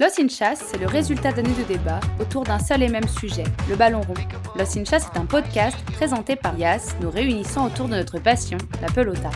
[0.00, 3.76] Los Hinchas, c'est le résultat d'années de débats autour d'un seul et même sujet, le
[3.76, 4.14] ballon rond.
[4.56, 8.88] Los Hinchas est un podcast présenté par Yas, nous réunissant autour de notre passion, la
[8.88, 9.30] pelota.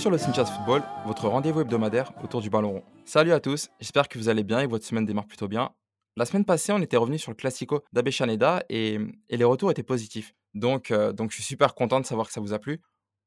[0.00, 2.82] Sur le Cinchas Football, votre rendez-vous hebdomadaire autour du ballon rond.
[3.04, 5.72] Salut à tous, j'espère que vous allez bien et que votre semaine démarre plutôt bien.
[6.16, 10.32] La semaine passée, on était revenu sur le Classico d'Abechaneda et, les retours étaient positifs.
[10.54, 12.80] Donc, euh, donc je suis super content de savoir que ça vous a plu.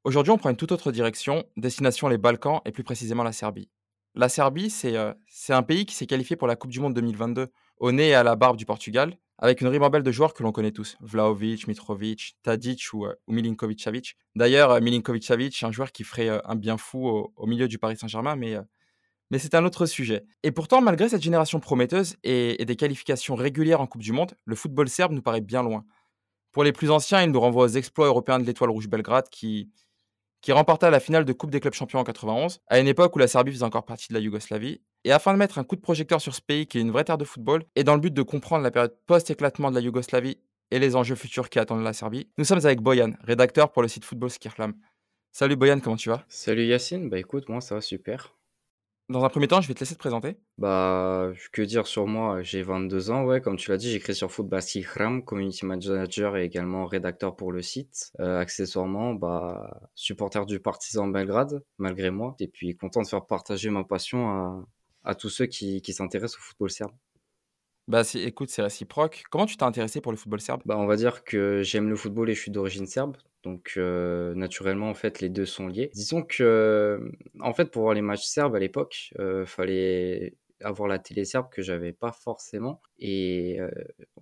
[0.04, 3.70] Aujourd'hui, on prend une toute autre direction, destination les Balkans et plus précisément la Serbie.
[4.16, 5.14] La Serbie, c'est euh,
[5.50, 8.24] un pays qui s'est qualifié pour la Coupe du Monde 2022 au nez et à
[8.24, 10.96] la barbe du Portugal, avec une ribambelle de joueurs que l'on connaît tous.
[11.02, 14.16] Vlaovic, Mitrovic, Tadic ou, euh, Milinkovic-Savic.
[14.36, 17.78] D'ailleurs, euh, Milinkovic-Savic, un joueur qui ferait euh, un bien fou au, au milieu du
[17.78, 18.62] Paris Saint-Germain, mais, euh,
[19.32, 20.24] mais c'est un autre sujet.
[20.44, 24.34] Et pourtant, malgré cette génération prometteuse et, et des qualifications régulières en Coupe du Monde,
[24.46, 25.86] le football serbe nous paraît bien loin.
[26.52, 29.72] Pour les plus anciens, il nous renvoie aux exploits européens de l'Étoile Rouge Belgrade qui,
[30.44, 33.20] qui remporta la finale de Coupe des clubs champions en 91, à une époque où
[33.20, 34.82] la Serbie faisait encore partie de la Yougoslavie.
[35.06, 37.04] Et afin de mettre un coup de projecteur sur ce pays qui est une vraie
[37.04, 40.38] terre de football, et dans le but de comprendre la période post-éclatement de la Yougoslavie
[40.72, 43.90] et les enjeux futurs qui attendent la Serbie, nous sommes avec Boyan, rédacteur pour le
[43.90, 44.74] site Football Skirlam.
[45.34, 46.24] Salut Boyan, comment tu vas?
[46.30, 48.34] Salut Yacine, bah écoute, moi ça va super.
[49.10, 50.38] Dans un premier temps, je vais te laisser te présenter.
[50.58, 52.42] Bah, que dire sur moi?
[52.42, 56.46] J'ai 22 ans, ouais, comme tu l'as dit, j'écris sur Football Skirlam, community manager et
[56.46, 58.14] également rédacteur pour le site.
[58.22, 63.70] Euh, accessoirement, bah, supporter du Partizan Belgrade, malgré moi, et puis content de faire partager
[63.70, 64.66] ma passion à,
[65.04, 66.92] à tous ceux qui, qui s'intéressent au football serbe.
[67.88, 69.24] Bah c'est- écoute, c'est réciproque.
[69.30, 70.62] Comment tu t'es intéressé pour le football serbe?
[70.66, 73.18] Bah, on va dire que j'aime le football et je suis d'origine serbe.
[73.44, 75.92] Donc, euh, naturellement, en fait, les deux sont liés.
[75.94, 77.12] Disons que,
[77.42, 81.50] en fait, pour voir les matchs serbes à l'époque, euh, fallait avoir la télé serbe
[81.52, 82.82] que j'avais pas forcément.
[83.00, 83.60] Et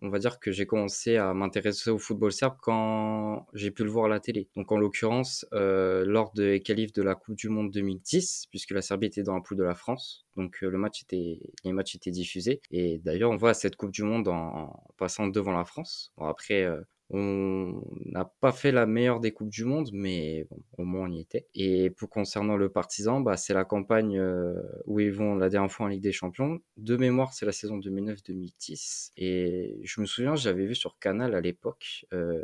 [0.02, 3.90] on va dire que j'ai commencé à m'intéresser au football serbe quand j'ai pu le
[3.90, 4.50] voir à la télé.
[4.56, 9.08] Donc, en l'occurrence, lors des qualifs de la Coupe du Monde 2010, puisque la Serbie
[9.08, 10.26] était dans la poule de la France.
[10.36, 12.62] Donc, le match était, les matchs étaient diffusés.
[12.72, 16.12] Et d'ailleurs, on voit cette Coupe du Monde en, en passant devant la France.
[16.18, 16.66] Bon, après,
[17.14, 21.20] on n'a pas fait la meilleure des Coupes du Monde, mais au moins on y
[21.20, 21.48] était.
[21.54, 24.54] Et pour concernant le Partizan, bah, c'est la campagne euh,
[24.86, 26.60] où ils vont la dernière fois en Ligue des Champions.
[26.78, 29.12] De mémoire, c'est la saison 2009-2010.
[29.18, 32.42] Et je me souviens, j'avais vu sur Canal à l'époque, euh,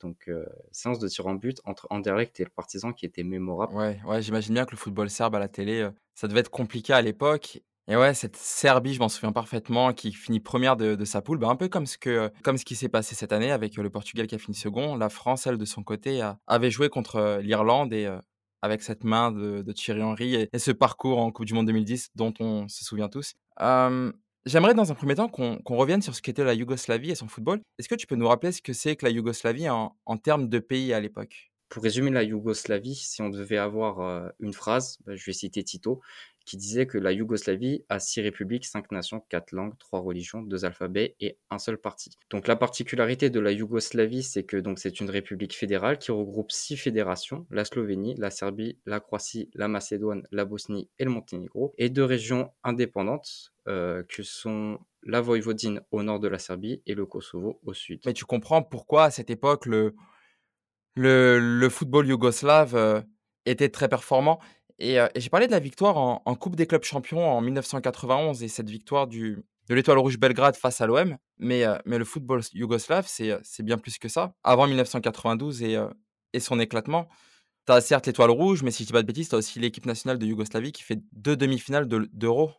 [0.00, 3.74] donc euh, séance de tir en but entre Anderlecht et le Partizan qui était mémorable.
[3.74, 6.92] Ouais, ouais, j'imagine bien que le football serbe à la télé, ça devait être compliqué
[6.92, 7.62] à l'époque.
[7.88, 11.48] Et ouais, cette Serbie, je m'en souviens parfaitement, qui finit première de, sa poule, bah,
[11.48, 13.90] un peu comme ce, que, comme ce qui s'est passé cette année avec euh, le
[13.90, 14.96] Portugal qui a fini second.
[14.96, 18.18] La France, elle, de son côté, a- avait joué contre euh, l'Irlande et euh,
[18.62, 22.32] avec cette main de, Thierry Henry et, ce parcours en Coupe du Monde 2010 dont
[22.38, 23.34] on se souvient tous.
[23.60, 24.12] Euh,
[24.44, 27.60] J'aimerais dans un premier temps qu'on revienne sur ce qu'était la Yougoslavie et son football.
[27.78, 30.58] Est-ce que tu peux nous rappeler ce que c'est que la Yougoslavie en termes de
[30.58, 31.51] pays à l'époque?
[31.72, 35.64] Pour résumer la Yougoslavie, si on devait avoir euh, une phrase, bah, je vais citer
[35.64, 36.02] Tito,
[36.44, 40.66] qui disait que la Yougoslavie a six républiques, cinq nations, quatre langues, trois religions, deux
[40.66, 42.10] alphabets et un seul parti.
[42.28, 46.76] Donc la particularité de la Yougoslavie, c'est que c'est une république fédérale qui regroupe six
[46.76, 51.88] fédérations la Slovénie, la Serbie, la Croatie, la Macédoine, la Bosnie et le Monténégro, et
[51.88, 57.06] deux régions indépendantes euh, que sont la Voïvodine au nord de la Serbie et le
[57.06, 58.02] Kosovo au sud.
[58.04, 59.94] Mais tu comprends pourquoi à cette époque le,
[60.94, 63.00] le, football yougoslave euh,
[63.46, 64.40] était très performant.
[64.78, 68.42] Et, euh, et j'ai parlé de la victoire en, Coupe des clubs champions en 1991
[68.42, 71.16] et cette victoire du, de l'Étoile Rouge Belgrade face à l'OM.
[71.38, 74.34] Mais, euh, mais le football yougoslave, c'est bien plus que ça.
[74.42, 75.78] Avant 1992 et,
[76.32, 77.08] et son éclatement,
[77.66, 79.60] tu as certes l'Étoile Rouge, mais si je dis pas de bêtises, tu as aussi
[79.60, 82.50] l'équipe nationale de Yougoslavie qui fait deux demi-finales de- d'Euro.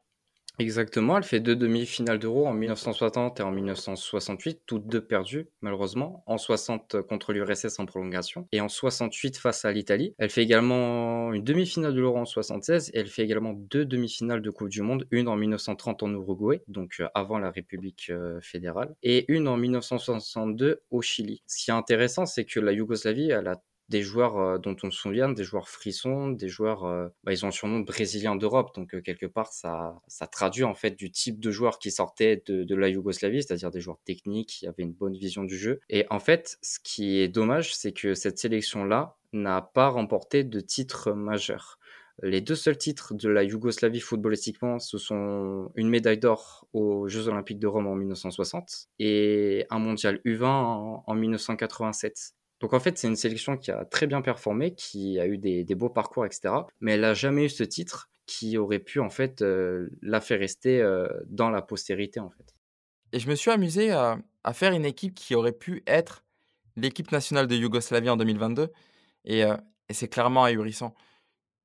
[0.60, 6.24] Exactement, elle fait deux demi-finales d'Euro en 1960 et en 1968, toutes deux perdues, malheureusement.
[6.28, 10.14] En 60 contre l'URSS en prolongation et en 68 face à l'Italie.
[10.20, 14.44] Elle fait également une demi-finale de l'Euro en 76 et elle fait également deux demi-finales
[14.44, 18.40] de Coupe du Monde, une en 1930 en Uruguay, donc euh, avant la République euh,
[18.42, 21.42] fédérale, et une en 1962 au Chili.
[21.48, 23.60] Ce qui est intéressant, c'est que la Yougoslavie, elle a
[23.90, 26.84] des joueurs dont on se souvient, des joueurs frissons, des joueurs,
[27.24, 30.74] bah, ils ont le surnom de Brésiliens d'Europe, donc quelque part ça, ça traduit en
[30.74, 34.50] fait du type de joueurs qui sortaient de, de la Yougoslavie, c'est-à-dire des joueurs techniques
[34.50, 35.80] qui avaient une bonne vision du jeu.
[35.90, 40.60] Et en fait, ce qui est dommage, c'est que cette sélection-là n'a pas remporté de
[40.60, 41.80] titre majeur.
[42.22, 47.28] Les deux seuls titres de la Yougoslavie footballistiquement, ce sont une médaille d'or aux Jeux
[47.28, 50.46] Olympiques de Rome en 1960 et un mondial U20
[51.08, 52.34] en, 1987.
[52.64, 55.76] Donc en fait, c'est une sélection qui a très bien performé, qui a eu des,
[55.76, 56.54] beaux parcours, etc.
[56.80, 60.40] Mais elle n'a jamais eu ce titre qui aurait pu en fait euh, la faire
[60.40, 62.56] rester euh, dans la postérité en fait.
[63.12, 64.18] Et je me suis amusé à,
[64.54, 66.24] faire une équipe qui aurait pu être
[66.78, 68.72] l'équipe nationale de Yougoslavie en 2022.
[69.26, 69.58] Et, euh,
[69.90, 70.96] et c'est clairement ahurissant.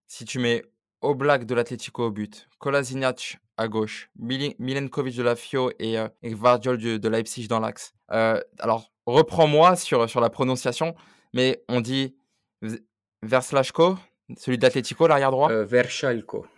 [0.08, 0.64] Si tu mets
[1.00, 6.76] Oblak de l'Atlético au but, Kolasinac à gauche, Milenkovic de la Fio et, euh, Vardiol
[6.76, 7.94] de, Leipzig dans l'axe.
[8.08, 10.94] Alors, reprends-moi sur, sur la prononciation,
[11.32, 12.14] mais on dit
[13.22, 13.96] Verslashko,
[14.36, 15.50] celui de l'Atlético, l'arrière droit?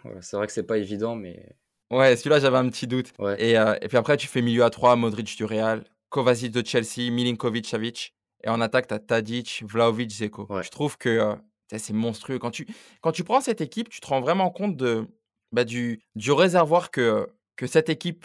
[0.06, 1.54] Euh, c'est vrai que c'est pas évident, mais.
[1.90, 3.12] Ouais, celui-là, j'avais un petit doute.
[3.38, 6.64] Et, euh, et, puis après, tu fais milieu à 3, Modric du Real, Kovacic de
[6.64, 8.14] Chelsea, Milinkovic, Savic.
[8.44, 10.48] Et en attaque, tu as Tadic, Vlaovic, Zeko.
[10.62, 11.34] Je trouve que
[11.76, 12.38] c'est monstrueux.
[12.38, 12.66] Quand tu,
[13.00, 15.06] quand tu prends cette équipe, tu te rends vraiment compte de,
[15.52, 18.24] bah, du, du réservoir que, que cette équipe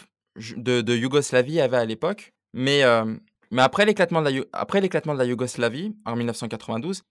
[0.56, 2.32] de, de Yougoslavie avait à l'époque.
[2.54, 2.82] Mais,
[3.50, 7.02] mais après l'éclatement de, la, de la Yougoslavie, en 1992,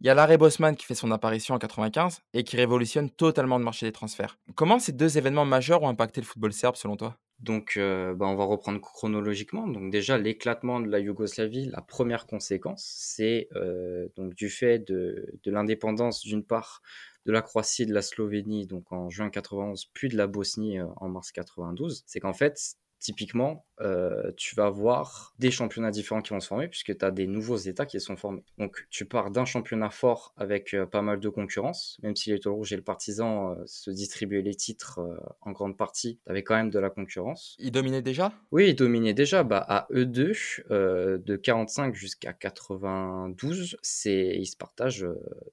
[0.00, 3.58] il y a l'arrêt Bosman qui fait son apparition en 95 et qui révolutionne totalement
[3.58, 4.38] le marché des transferts.
[4.54, 7.16] Comment ces deux événements majeurs ont impacté le football serbe selon toi?
[7.38, 9.66] Donc, euh, bah, on va reprendre chronologiquement.
[9.66, 15.38] Donc, déjà, l'éclatement de la Yougoslavie, la première conséquence, c'est euh, donc du fait de,
[15.42, 16.82] de l'indépendance d'une part
[17.26, 20.86] de la Croatie, de la Slovénie, donc en juin 91, puis de la Bosnie euh,
[20.96, 22.04] en mars 92.
[22.06, 26.68] C'est qu'en fait, typiquement, euh, tu vas avoir des championnats différents qui vont se former
[26.68, 28.44] puisque tu as des nouveaux États qui sont formés.
[28.58, 32.40] Donc tu pars d'un championnat fort avec euh, pas mal de concurrence, même si les
[32.44, 35.00] Rouge et le Partisan euh, se distribuaient les titres
[35.40, 37.56] en grande partie, tu avais quand même de la concurrence.
[37.58, 38.32] Ils dominaient déjà?
[38.50, 39.44] Oui, ils dominaient déjà.
[39.44, 45.06] Bah, à E2, de 45 jusqu'à 92, ils se partagent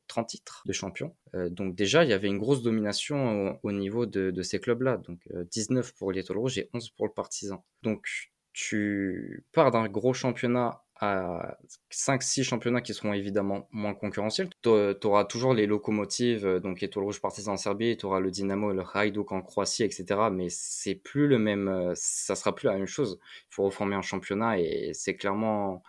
[0.07, 1.15] 30 titres de champion.
[1.33, 4.97] donc déjà, il y avait une grosse domination au, niveau de, de ces clubs-là.
[4.97, 5.19] Donc
[5.51, 7.36] 19 pour les Rouge et 11 pour le Partisan.
[7.83, 11.57] Donc tu pars d'un gros championnat à
[11.91, 14.49] 5-6 championnats qui seront évidemment moins concurrentiels.
[14.63, 18.31] Tu auras toujours les locomotives, euh, donc Étoile Rouge Partizan en Serbie, tu auras le
[18.31, 20.05] Dynamo et le Hajduk en Croatie, etc.
[20.31, 23.19] Mais c'est plus le même, euh, ça sera plus la même chose.
[23.51, 25.83] Il faut reformer un championnat et c'est clairement,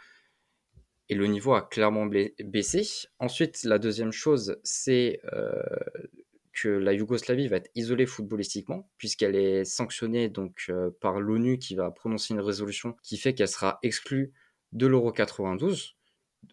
[1.09, 3.09] et le niveau a clairement baissé.
[3.19, 5.62] Ensuite, la deuxième chose, c'est euh,
[6.63, 11.75] que la Yougoslavie va être isolée footballistiquement, puisqu'elle est sanctionnée donc euh, par l'ONU qui
[11.75, 14.33] va prononcer une résolution qui fait qu'elle sera exclue
[14.73, 15.97] de l'Euro 92,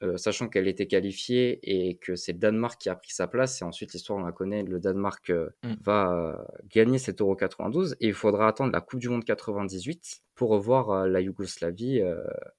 [0.04, 3.62] euh, sachant qu'elle était qualifiée et que c'est le Danemark qui a pris sa place.
[3.62, 5.74] Et ensuite, l'histoire, on la connaît, le Danemark euh, mm.
[5.82, 10.50] va gagner cet Euro 92 et il faudra attendre la Coupe du Monde 98 pour
[10.50, 12.02] revoir la Yougoslavie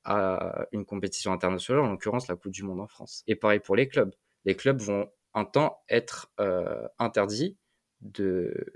[0.05, 3.23] à une compétition internationale, en l'occurrence la Coupe du Monde en France.
[3.27, 4.15] Et pareil pour les clubs.
[4.47, 5.11] Les clubs vont
[5.45, 7.57] temps être euh, interdit
[8.01, 8.73] de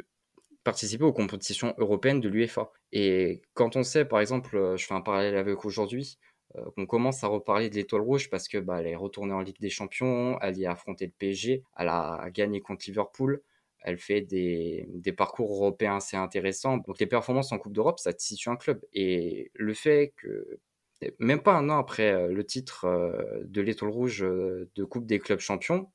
[0.64, 2.70] participer aux compétitions européennes de l'UEFA.
[2.92, 6.18] Et quand on sait, par exemple, euh, je fais un parallèle avec aujourd'hui,
[6.56, 9.40] euh, qu'on commence à reparler de l'étoile rouge parce que bah, elle est retournée en
[9.40, 13.42] Ligue des Champions, elle y a affronté le PSG, elle a gagné contre Liverpool,
[13.82, 16.78] elle fait des, des, parcours européens assez intéressants.
[16.78, 18.84] Donc les performances en Coupe d'Europe, ça te situe un club.
[18.92, 20.58] Et le fait que,
[21.18, 22.86] même pas un an après le titre
[23.42, 25.90] de l'étoile rouge de Coupe des clubs champions,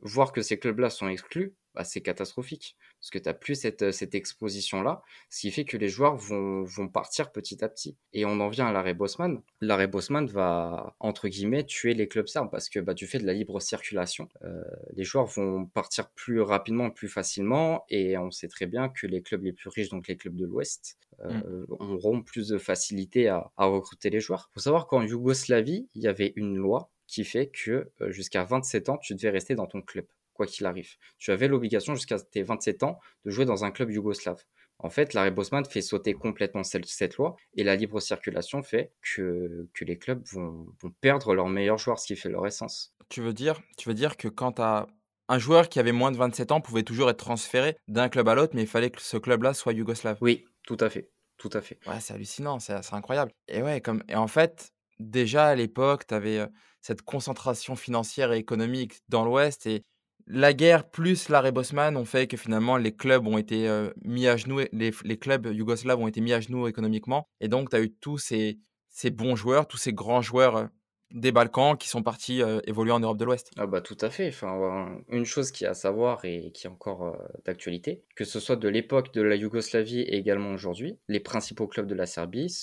[0.00, 2.76] voir que ces clubs-là sont exclus, bah, c'est catastrophique.
[3.00, 6.16] Parce que tu n'as plus cette, euh, cette exposition-là, ce qui fait que les joueurs
[6.16, 7.98] vont, vont partir petit à petit.
[8.14, 9.42] Et on en vient à l'arrêt Bosman.
[9.60, 13.26] L'arrêt Bosman va, entre guillemets, tuer les clubs serbes parce que bah, du fait de
[13.26, 14.62] la libre circulation, euh,
[14.94, 17.84] les joueurs vont partir plus rapidement, plus facilement.
[17.90, 20.46] Et on sait très bien que les clubs les plus riches, donc les clubs de
[20.46, 21.66] l'Ouest, euh, mm.
[21.68, 24.48] auront plus de facilité à, à recruter les joueurs.
[24.50, 28.88] Il faut savoir qu'en Yougoslavie, il y avait une loi qui fait que jusqu'à 27
[28.88, 30.90] ans, tu devais rester dans ton club, quoi qu'il arrive.
[31.18, 34.42] Tu avais l'obligation jusqu'à tes 27 ans de jouer dans un club yougoslave.
[34.78, 39.68] En fait, l'arrêt Bosman fait sauter complètement cette, loi et la libre circulation fait que,
[39.72, 40.66] que les clubs vont,
[41.00, 42.94] perdre leurs meilleurs joueurs, ce qui fait leur essence.
[43.08, 44.86] Tu veux dire, tu veux dire que quand as
[45.28, 48.34] un joueur qui avait moins de 27 ans pouvait toujours être transféré d'un club à
[48.34, 50.18] l'autre, mais il fallait que ce club-là soit yougoslave?
[50.20, 51.10] Oui, tout à fait.
[51.38, 51.78] Tout à fait.
[51.86, 53.32] Ouais, c'est hallucinant, c'est incroyable.
[53.48, 56.46] Et ouais, comme et en fait, déjà à l'époque, tu avais
[56.80, 59.66] cette concentration financière et économique dans l'Ouest.
[59.66, 59.82] Et
[60.26, 64.36] la guerre plus l'arrêt Bosman ont fait que finalement les clubs ont été mis à
[64.36, 67.28] genoux, les, les, clubs yougoslaves ont été mis à genoux économiquement.
[67.40, 70.68] Et donc, tu as eu tous ces, ces, bons joueurs, tous ces grands joueurs
[71.10, 73.50] des Balkans qui sont partis évoluer en Europe de l'Ouest.
[73.56, 74.28] Ah bah tout à fait.
[74.28, 78.56] Enfin, une chose qui est à savoir et qui est encore d'actualité, que ce soit
[78.56, 82.54] de l'époque de la Yougoslavie et également aujourd'hui, les principaux clubs de la Serbie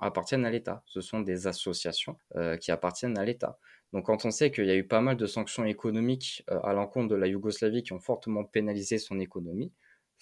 [0.00, 0.82] appartiennent à l'État.
[0.86, 2.16] Ce sont des associations
[2.60, 3.58] qui appartiennent à l'État.
[3.92, 7.08] Donc quand on sait qu'il y a eu pas mal de sanctions économiques à l'encontre
[7.08, 9.72] de la Yougoslavie qui ont fortement pénalisé son économie,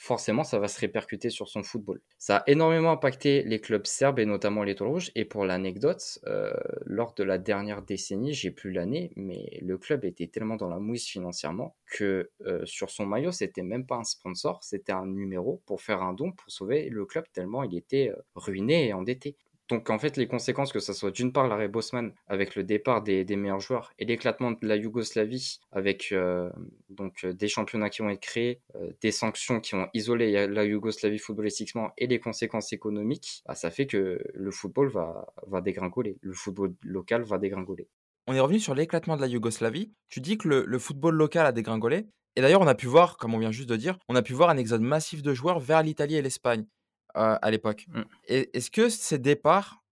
[0.01, 2.01] forcément, ça va se répercuter sur son football.
[2.17, 5.13] Ça a énormément impacté les clubs serbes et notamment l'étoile rouge.
[5.15, 6.55] Et pour l'anecdote, euh,
[6.87, 10.79] lors de la dernière décennie, j'ai plus l'année, mais le club était tellement dans la
[10.79, 15.63] mouise financièrement que euh, sur son maillot, c'était même pas un sponsor, c'était un numéro
[15.67, 19.37] pour faire un don pour sauver le club tellement il était euh, ruiné et endetté.
[19.71, 23.03] Donc en fait, les conséquences, que ce soit d'une part l'arrêt Bosman avec le départ
[23.03, 26.51] des, meilleurs joueurs et l'éclatement de la Yougoslavie avec euh,
[26.89, 30.65] donc euh, des championnats qui ont été créés, euh, des sanctions qui ont isolé la
[30.65, 36.19] Yougoslavie footballistiquement et les conséquences économiques, bah, ça fait que le football va, va dégringoler,
[36.21, 37.89] le football local va dégringoler.
[38.27, 39.93] On est revenu sur l'éclatement de la Yougoslavie.
[40.09, 42.07] Tu dis que le, football local a dégringolé.
[42.37, 44.35] Et d'ailleurs, on a pu voir, comme on vient juste de dire, on a pu
[44.35, 46.65] voir un exode massif de joueurs vers l'Italie et l'Espagne
[47.15, 47.87] à l'époque.
[47.89, 48.03] Mmh.
[48.29, 49.83] Est-ce que ces départs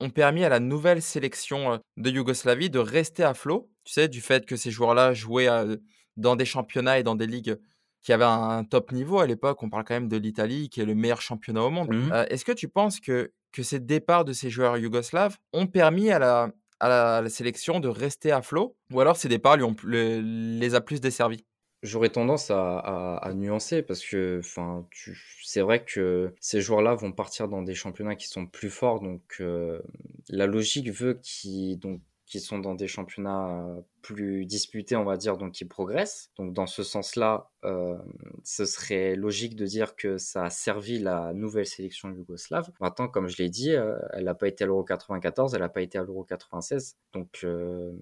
[0.00, 3.70] ont permis à la nouvelle sélection de Yougoslavie de rester à flot?
[3.84, 5.48] Tu sais, du fait que ces joueurs-là jouaient
[6.16, 7.56] dans des championnats et dans des ligues
[8.02, 9.62] qui avaient un top niveau à l'époque.
[9.62, 11.92] On parle quand même de l'Italie, qui est le meilleur championnat au monde.
[11.92, 12.26] Mmh.
[12.30, 16.18] Est-ce que tu penses que, que ces départs de ces joueurs yougoslaves ont permis à
[16.18, 18.76] la, à la, sélection de rester à flot?
[18.92, 21.44] Ou alors ces départs lui ont, les a plus desservis?
[21.86, 24.86] J'aurais tendance à, nuancer parce que enfin,
[25.44, 29.00] c'est vrai que ces joueurs-là vont partir dans des championnats qui sont plus forts.
[29.00, 29.80] Donc euh,
[30.28, 35.16] la logique veut qu'ils donc qui sont dans des championnats euh, plus disputés, on va
[35.16, 36.30] dire, donc qui progressent.
[36.36, 37.96] Donc dans ce sens-là, euh,
[38.42, 42.70] ce serait logique de dire que ça a servi la nouvelle sélection yougoslave.
[42.80, 45.68] Maintenant, comme je l'ai dit, euh, elle n'a pas été à l'Euro 94, elle n'a
[45.68, 46.96] pas été à l'Euro 96.
[47.12, 47.46] Donc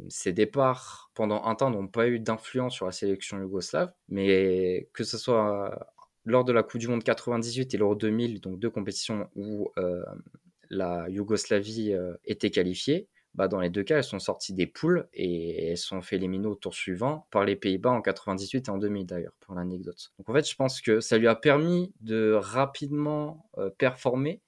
[0.08, 3.92] ces départs, pendant un temps, n'ont pas eu d'influence sur la sélection yougoslave.
[4.08, 5.88] Mais que ce soit
[6.24, 9.70] lors de la Coupe du Monde 98 et l'Euro 2000, donc deux compétitions où
[10.70, 15.70] la Yougoslavie était qualifiée, bah, dans les deux cas, elles sont sorties des poules et
[15.70, 19.06] elles sont fait éliminer au tour suivant par les Pays-Bas en 98 et en 2000
[19.06, 20.12] d'ailleurs, pour l'anecdote.
[20.18, 24.40] Donc en fait, je pense que ça lui a permis de rapidement euh, performer,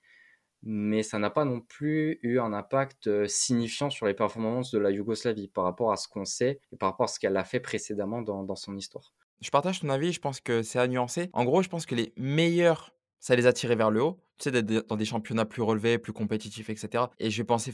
[0.63, 4.79] mais ça n'a pas non plus eu un impact euh, signifiant sur les performances de
[4.79, 7.45] la Yougoslavie par rapport à ce qu'on sait et par rapport à ce qu'elle a
[7.45, 9.13] fait précédemment dans, dans son histoire.
[9.41, 11.29] Je partage ton avis, je pense que c'est à nuancer.
[11.33, 14.45] En gros, je pense que les meilleurs ça les a tirés vers le haut, tu
[14.45, 17.05] sais, d'être dans des championnats plus relevés, plus compétitifs, etc.
[17.19, 17.73] Et je vais penser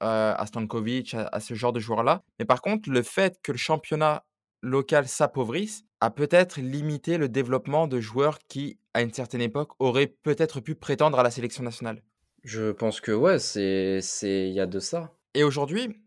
[0.00, 2.22] forcément à Stankovic, à, ce genre de joueurs-là.
[2.38, 4.24] Mais par contre, le fait que le championnat
[4.62, 10.14] local s'appauvrisse a peut-être limité le développement de joueurs qui, à une certaine époque, auraient
[10.22, 12.02] peut-être pu prétendre à la sélection nationale.
[12.44, 15.12] Je pense que ouais, c'est il y a de ça.
[15.34, 16.00] Et aujourd'hui,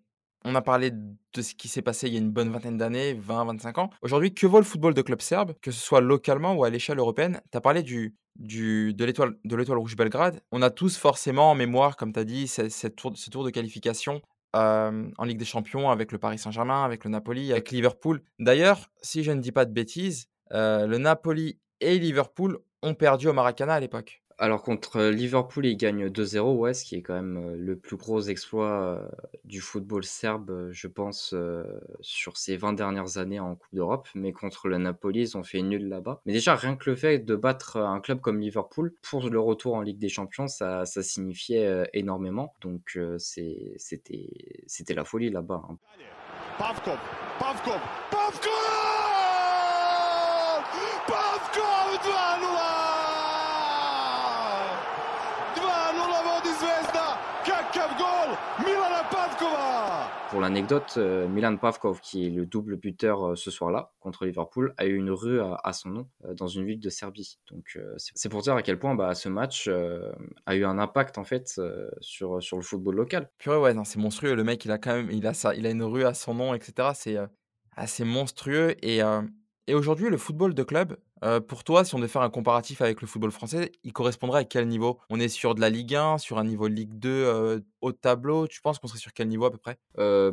[0.46, 3.14] on a parlé de ce qui s'est passé il y a une bonne vingtaine d'années,
[3.14, 3.90] 20, 25 ans.
[4.02, 6.98] Aujourd'hui, que vaut le football de club serbe, que ce soit localement ou à l'échelle
[6.98, 7.40] européenne?
[7.52, 10.42] Tu as parlé du, du, de l'étoile rouge Belgrade.
[10.52, 12.52] On a tous forcément en mémoire, comme tu as dit,
[12.96, 14.22] tour, ce tour de qualification
[14.54, 18.22] en Ligue des Champions avec le Paris Saint-Germain, avec le Napoli, avec Liverpool.
[18.40, 23.34] D'ailleurs, si je ne dis pas de bêtises, le Napoli et Liverpool ont perdu au
[23.34, 24.23] Maracana à l'époque.
[24.38, 27.98] Alors contre Liverpool, ils gagnent 2-0, ouais, ce qui est quand même euh, le plus
[27.98, 29.08] gros exploit euh,
[29.46, 31.36] du football serbe, euh, je pense,
[32.02, 34.08] sur ces 20 dernières années en Coupe d'Europe.
[34.16, 36.22] Mais contre le Napoli, ils ont fait nul là-bas.
[36.26, 39.76] Mais déjà, rien que le fait de battre un club comme Liverpool pour le retour
[39.76, 42.54] en Ligue des Champions, ça, signifiait énormément.
[42.62, 45.62] Donc c'était la folie là-bas.
[45.70, 45.78] Hein.
[60.34, 64.74] Pour l'anecdote, euh, Milan Pavkov, qui est le double buteur euh, ce soir-là contre Liverpool,
[64.78, 67.38] a eu une rue à, son nom euh, dans une ville de Serbie.
[67.52, 69.70] Donc c'est pour dire à quel point bah, ce match
[70.48, 71.62] a eu un impact en fait
[72.02, 73.30] sur, sur le football local.
[73.38, 74.34] Purée, ouais, c'est monstrueux.
[74.34, 76.34] Le mec, il a quand même, il a ça, il a une rue à son
[76.34, 76.90] nom, etc.
[76.96, 77.18] C'est
[77.76, 78.74] assez monstrueux.
[78.84, 79.04] Et,
[79.68, 80.98] et aujourd'hui, le football de club,
[81.48, 84.44] pour toi, si on devait faire un comparatif avec le football français, il correspondrait à
[84.44, 85.00] quel niveau?
[85.10, 88.62] On est sur de la Ligue 1, sur un niveau Ligue 2 au tableau Tu
[88.62, 89.78] penses qu'on serait sur quel niveau à peu près?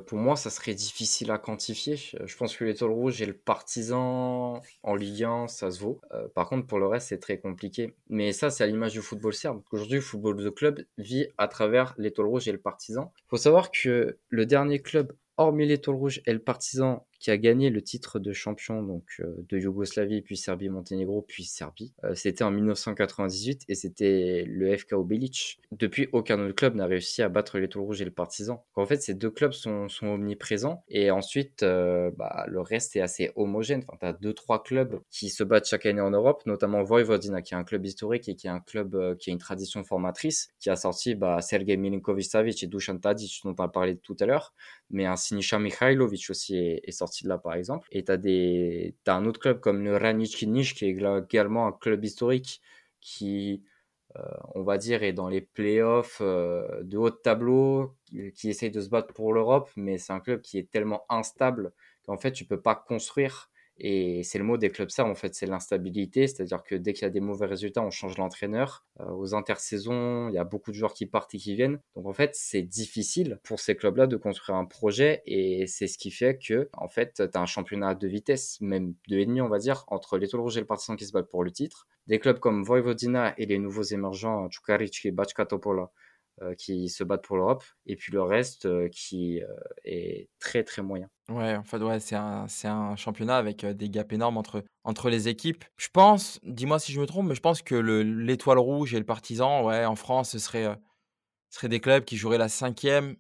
[0.07, 1.97] Pour moi, ça serait difficile à quantifier.
[1.97, 6.01] Je pense que l'étoile rouge et le partisan en Ligue 1, ça se vaut.
[6.35, 7.95] par contre, pour le reste, c'est très compliqué.
[8.09, 9.63] Mais ça, c'est à l'image du football serbe.
[9.71, 13.13] Aujourd'hui, le football de club vit à travers l'étoile rouge et le partisan.
[13.19, 17.39] Il faut savoir que le dernier club hormis l'étoile rouge et le partisan qui a
[17.39, 21.93] gagné le titre de champion donc de Yougoslavie, puis Serbie-Monténégro, puis Serbie.
[22.15, 25.61] c'était en 1998 et c'était le FK Obelic.
[25.71, 28.65] Depuis, aucun autre club n'a réussi à battre l'étoile rouge et le Partizan.
[28.75, 33.85] En fait, ces deux clubs sont, omniprésents et ensuite, bah, le reste est assez homogène.
[33.89, 37.43] Enfin, tu as deux, trois clubs qui se battent chaque année en Europe, notamment Vojvodina,
[37.43, 40.49] qui est un club historique et qui est un club qui a une tradition formatrice,
[40.59, 44.27] qui a sorti bah, Sergei Milinkovic-Savic et Dusan Tadic, dont on a parlé tout à
[44.27, 44.55] l'heure,
[44.91, 47.89] mais un Sinisa Mihailovic aussi est, sorti de là, par exemple.
[47.93, 48.95] Et tu as, des...
[49.07, 52.61] as un autre club comme le Ranić Niš, qui est également un club historique
[53.01, 53.63] qui,
[54.17, 54.23] euh,
[54.55, 57.97] on va dire, est dans les playoffs euh, de haut de tableau,
[58.35, 61.73] qui essaye de se battre pour l'Europe, mais c'est un club qui est tellement instable
[62.05, 63.51] qu'en fait, tu peux pas construire
[63.83, 66.27] et c'est le mot des clubs serbes, en fait, c'est l'instabilité.
[66.27, 68.85] C'est-à-dire que dès qu'il y a des mauvais résultats, on change l'entraîneur.
[69.01, 71.81] Euh, aux intersaisons, il y a beaucoup de joueurs qui partent et qui viennent.
[71.97, 75.23] Donc, en fait, c'est difficile pour ces clubs-là de construire un projet.
[75.25, 78.95] Et c'est ce qui fait que, en fait, tu as un championnat de vitesse, même
[79.09, 81.43] de ennemi, on va dire, entre l'Étoile Rouge et le Partizan qui se battent pour
[81.43, 81.89] le titre.
[82.07, 85.91] Des clubs comme Vojvodina et les nouveaux émergents, Čukarički et Bachka Topola,
[86.57, 89.41] qui se battent pour l'Europe, et puis le reste euh, qui
[89.85, 91.09] est très très moyen.
[91.29, 95.29] Ouais, en fait, ouais, c'est un, un championnat avec des gaps énormes entre, entre les
[95.29, 95.65] équipes.
[95.77, 98.99] Je pense, dis-moi si je me trompe, mais je pense que le, l'Étoile Rouge et
[98.99, 100.65] le Partisan, ouais, en France, ce serait,
[101.51, 103.17] ce serait des clubs qui joueraient la cinquième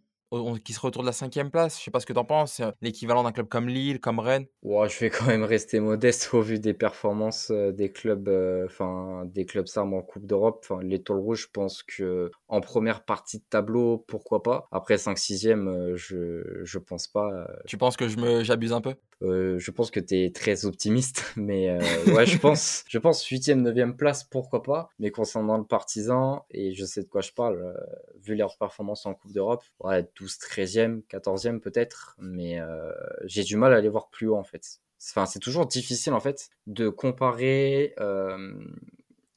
[0.64, 1.78] qui se retourne de la cinquième place.
[1.78, 2.60] Je sais pas ce que tu en penses.
[2.80, 4.46] L'équivalent d'un club comme Lille, comme Rennes.
[4.62, 8.66] Ouais, je vais quand même rester modeste au vu des performances euh, des clubs, euh,
[8.66, 10.64] enfin des clubs sardes en Coupe d'Europe.
[10.64, 14.68] Enfin, l'étoile rouge, je pense que en première partie de tableau, pourquoi pas.
[14.70, 17.46] Après 5-6e, euh, je je pense pas.
[17.66, 18.94] Tu penses que je me j'abuse un peu?
[19.22, 23.94] Je pense que tu es très optimiste, mais ouais, je pense je pense 8e, 9e
[23.96, 24.88] place, pourquoi pas.
[24.98, 27.74] Mais concernant le partisan et je sais de quoi je parle,
[28.22, 32.92] vu leurs performances en Coupe d'Europe, ouais 12, 13e, 14e peut-être, mais euh,
[33.24, 34.80] j'ai du mal à aller voir plus haut en fait.
[35.10, 38.52] Enfin, c'est toujours difficile en fait de comparer euh,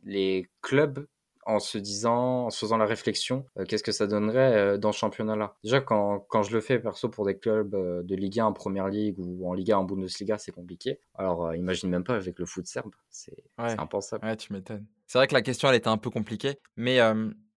[0.04, 1.08] les clubs
[1.46, 5.00] en se disant, en se faisant la réflexion, euh, qu'est-ce que ça donnerait dans ce
[5.00, 5.56] championnat-là.
[5.64, 8.88] Déjà, quand, quand, je le fais perso pour des clubs de Ligue 1 en Première
[8.88, 11.00] Ligue ou en Ligue 1 en Bundesliga, c'est compliqué.
[11.16, 14.26] Alors, imagine même pas avec le foot serbe, c'est impensable.
[14.26, 14.86] Ouais, tu m'étonnes.
[15.08, 17.00] C'est vrai que la question, elle était un peu compliquée, mais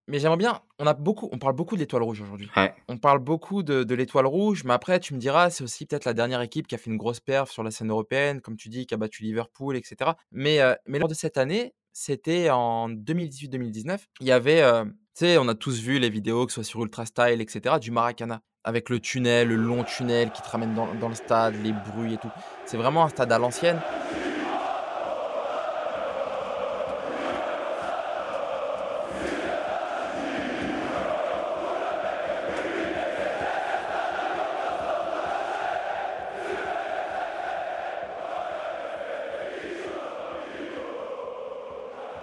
[0.08, 2.48] mais j'aimerais bien, on a beaucoup, on parle beaucoup de l'étoile rouge aujourd'hui.
[2.88, 6.14] On parle beaucoup de, l'étoile rouge, mais après, tu me diras, c'est aussi peut-être la
[6.14, 8.86] dernière équipe qui a fait une grosse perf sur la scène européenne, comme tu dis,
[8.86, 10.12] qui a battu Liverpool, etc.
[10.30, 14.92] Mais, euh, mais lors de cette année, c'était en 2018-2019, il y avait, euh, tu
[15.14, 17.90] sais, on a tous vu les vidéos, que ce soit sur Ultra Style, etc., du
[17.90, 21.72] Maracana, avec le tunnel, le long tunnel qui te ramène dans, dans le stade, les
[21.72, 22.30] bruits et tout.
[22.64, 23.80] C'est vraiment un stade à l'ancienne.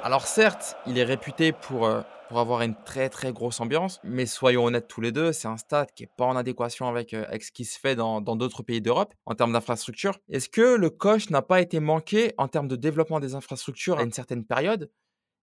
[0.06, 4.26] Alors certes, il est réputé pour, euh, pour avoir une très très grosse ambiance, mais
[4.26, 7.24] soyons honnêtes tous les deux, c'est un stade qui n'est pas en adéquation avec, euh,
[7.30, 10.20] avec ce qui se fait dans d'autres pays d'Europe en termes d'infrastructure.
[10.30, 14.04] Est-ce que le coche n'a pas été manqué en termes de développement des infrastructures à
[14.04, 14.92] une certaine période?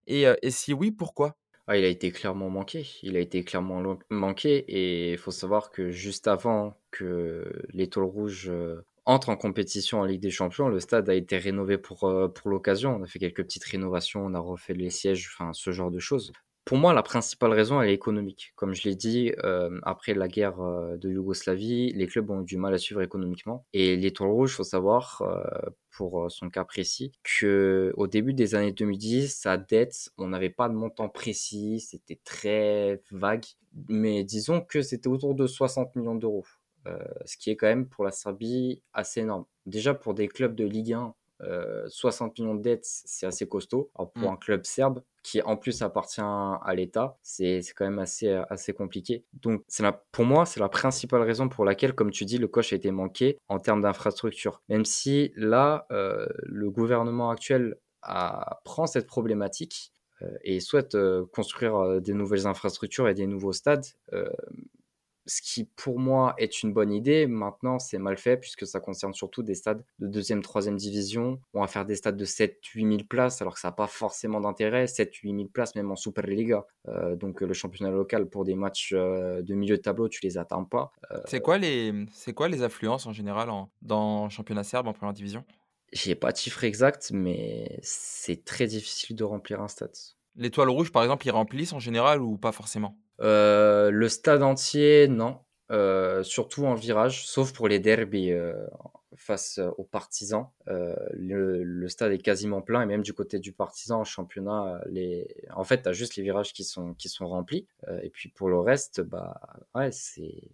[0.07, 1.37] Et, euh, si oui, pourquoi?
[1.67, 2.87] Ah, il a été clairement manqué.
[3.03, 8.53] Il a été clairement manqué et il faut savoir que juste avant que l'étoile rouge
[9.07, 12.51] entre en compétition en Ligue des Champions, le stade a été rénové pour, euh, pour
[12.51, 12.95] l'occasion.
[12.97, 15.99] On a fait quelques petites rénovations, on a refait les sièges, enfin ce genre de
[15.99, 16.33] choses.
[16.67, 18.53] Pour moi, la principale raison, elle est économique.
[18.55, 22.45] Comme je l'ai dit, euh, après la guerre euh, de Yougoslavie, les clubs ont eu
[22.45, 23.67] du mal à suivre économiquement.
[23.73, 25.23] Et l'Étoile Rouge, faut savoir,
[25.91, 30.75] pour son cas précis, qu'au début des années 2010, sa dette, on n'avait pas de
[30.75, 33.47] montant précis, c'était très vague.
[33.89, 36.45] Mais disons que c'était autour de 60 millions d'euros.
[36.87, 39.45] Euh, ce qui est quand même pour la Serbie assez énorme.
[39.67, 41.15] Déjà pour des clubs de Ligue 1,
[41.89, 43.91] 60 euh, millions de dettes, c'est assez costaud.
[43.95, 44.35] pour mm.
[44.35, 49.25] un club serbe qui en plus appartient à l'État, c'est quand même assez, assez compliqué.
[49.35, 52.73] Donc la, pour moi, c'est la principale raison pour laquelle, comme tu dis, le coche
[52.73, 54.63] a été manqué en termes d'infrastructure.
[54.69, 59.93] Même si là, euh, le gouvernement actuel a, prend cette problématique
[60.45, 60.99] et souhaite
[61.33, 63.87] construire des nouvelles infrastructures et des nouveaux stades
[65.27, 67.27] ce qui pour moi est une bonne idée.
[67.27, 71.41] Maintenant, c'est mal fait puisque ça concerne surtout des stades de deuxième, troisième division.
[71.55, 73.87] On va faire des stades de 7 8 000 places alors que ça n'a pas
[73.87, 74.87] forcément d'intérêt.
[74.87, 76.67] 7 8 000 places même en Superliga.
[76.89, 80.39] Euh, donc le championnat local pour des matchs euh, de milieu de tableau, tu les
[80.39, 80.93] atteins pas.
[81.13, 84.89] Euh, c'est quoi les c'est quoi les affluences en général en, dans le championnat serbe
[84.89, 85.45] en première division?
[85.93, 89.91] J'ai pas de chiffre exact, mais c'est très difficile de remplir un stade.
[90.37, 92.97] L'étoile rouge, par exemple, ils remplissent en général ou pas forcément?
[93.21, 95.39] Euh, le stade entier, non.
[95.71, 98.33] Euh, surtout en virage, sauf pour les derbies.
[98.33, 98.55] Euh,
[99.17, 100.47] face aux partisans.
[100.67, 105.29] Le, stade est quasiment plein et même du côté du partisan en championnat, les...
[105.55, 107.67] en fait, tu as juste les virages qui sont, qui sont remplis.
[108.03, 109.39] et puis pour le reste, bah
[109.75, 110.51] ouais, c'est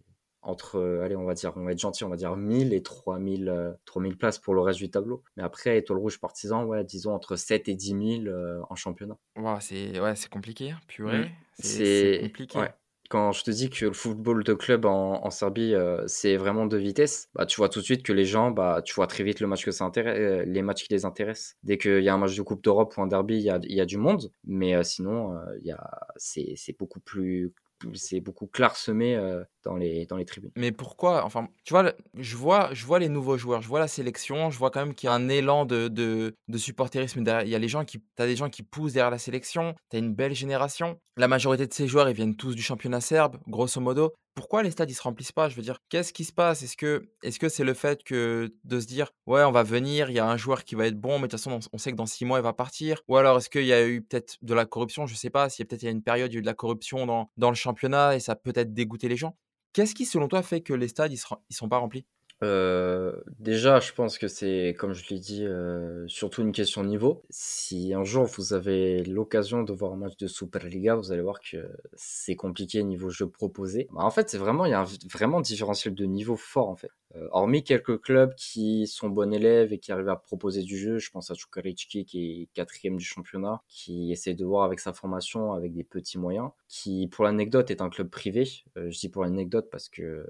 [0.46, 2.82] entre, euh, allez, on va dire, on va être gentil, on va dire 1000 et
[2.82, 5.22] 3000, 3000 euh, places pour le reste du tableau.
[5.36, 9.18] Mais après, Étoile Rouge Partisan, ouais, disons entre 7 et 10 000 euh, en championnat.
[9.60, 11.24] c'est ouais, compliqué, hein, purée.
[11.24, 11.32] Mmh.
[11.58, 12.60] C'est compliqué.
[13.08, 15.74] Quand je te dis que le football de club en, Serbie,
[16.08, 18.94] c'est vraiment de vitesse, bah, tu vois tout de suite que les gens, bah, tu
[18.94, 21.56] vois très vite le match que ça intéresse, les matchs qui les intéressent.
[21.62, 23.60] Dès qu'il y a un match de Coupe d'Europe ou un derby, il y a,
[23.62, 24.32] y a, du monde.
[24.44, 25.76] Mais sinon, il
[26.16, 27.52] c'est beaucoup plus
[27.94, 29.18] c'est beaucoup clairsemé
[29.64, 30.50] dans, les, dans les tribunes.
[30.56, 33.88] Mais pourquoi Enfin, tu vois, je vois, je vois les nouveaux joueurs, je vois la
[33.88, 37.20] sélection, je vois quand même qu'il y a un élan de, de, de supporterisme.
[37.20, 39.96] Il y a les gens qui, as des gens qui poussent derrière la sélection, tu
[39.96, 40.98] as une belle génération.
[41.16, 44.70] La majorité de ces joueurs, ils viennent tous du championnat serbe, grosso modo pourquoi les
[44.70, 45.48] stades ils se remplissent pas?
[45.48, 46.62] Je veux dire, qu'est-ce qui se passe?
[46.62, 50.18] Est-ce que c'est le fait que de se dire ouais on va venir, il y
[50.18, 52.06] a un joueur qui va être bon, mais de toute façon on, sait que dans
[52.06, 53.00] six mois il va partir?
[53.08, 55.06] Ou alors est-ce qu'il y a eu peut-être de la corruption?
[55.06, 55.44] Je sais pas.
[55.44, 57.50] A peut-être il y a une période il y a eu de la corruption dans,
[57.50, 59.36] le championnat et ça peut-être dégoûté les gens.
[59.72, 61.18] Qu'est-ce qui selon toi fait que les stades ils
[61.56, 62.04] sont pas remplis?
[62.42, 66.88] Euh, déjà, je pense que c'est, comme je l'ai dit, euh, surtout une question de
[66.88, 67.22] niveau.
[67.30, 71.40] Si un jour vous avez l'occasion de voir un match de Superliga, vous allez voir
[71.40, 73.88] que c'est compliqué niveau jeu proposé.
[73.92, 76.76] Bah, en fait, c'est vraiment, il y a un vraiment différentiel de niveau fort en
[76.76, 76.90] fait.
[77.14, 80.98] Euh, hormis quelques clubs qui sont bons élèves et qui arrivent à proposer du jeu,
[80.98, 84.92] je pense à Chukaricki qui est quatrième du championnat, qui essaie de voir avec sa
[84.92, 88.44] formation avec des petits moyens, qui pour l'anecdote est un club privé.
[88.74, 90.26] je dis pour l'anecdote parce que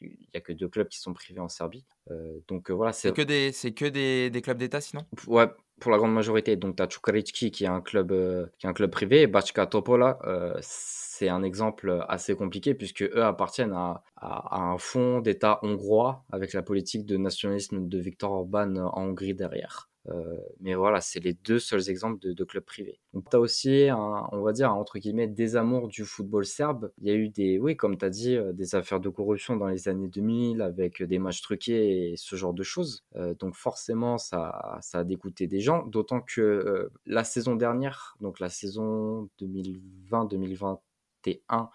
[0.00, 1.84] il n'y a que deux clubs qui sont privés en Serbie.
[2.10, 5.04] Euh, donc euh, voilà, c'est que des que des, des clubs d'État sinon?
[5.26, 5.46] Ouais,
[5.80, 6.56] pour la grande majorité.
[6.56, 9.66] Donc tu as Čukarički qui est un club euh, qui est un club privé, Bachka
[9.66, 10.18] Topola
[10.60, 16.52] c'est un exemple assez compliqué puisque eux appartiennent à, à, un fonds d'État hongrois avec
[16.52, 19.90] la politique de nationalisme de Viktor Orban en Hongrie derrière.
[20.08, 23.00] Euh, mais voilà, c'est les deux seuls exemples de, clubs privés.
[23.12, 26.90] Donc, tu as aussi, on va dire, entre guillemets, des amours du football serbe.
[26.98, 29.56] Il y a eu des, oui, comme tu as dit, euh, des affaires de corruption
[29.56, 33.04] dans les années 2000 avec des matchs truqués et ce genre de choses.
[33.16, 35.86] Euh, donc, forcément, ça, ça a dégoûté des gens.
[35.86, 41.68] D'autant que la saison dernière, donc la saison 2020-2021,